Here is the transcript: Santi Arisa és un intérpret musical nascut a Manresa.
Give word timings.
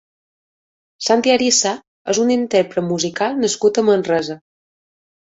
Santi 1.07 1.33
Arisa 1.33 1.75
és 2.15 2.23
un 2.25 2.33
intérpret 2.39 2.91
musical 2.91 3.41
nascut 3.45 3.83
a 3.83 3.89
Manresa. 3.93 4.43